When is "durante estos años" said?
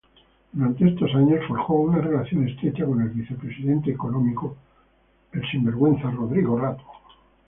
0.51-1.45